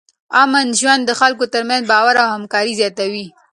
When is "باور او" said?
1.91-2.27